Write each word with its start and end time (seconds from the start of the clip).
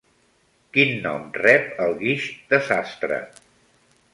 Quin 0.77 0.93
nom 1.03 1.27
rep 1.41 1.69
el 1.85 1.93
guix 2.01 2.25
de 2.55 2.61
sastre? 2.71 3.21